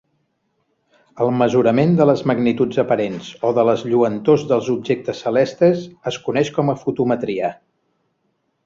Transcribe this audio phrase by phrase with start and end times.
[1.25, 6.53] El mesurament de les magnituds aparents o de les lluentors dels objectes celestes es coneix
[6.59, 7.55] com a fotometria.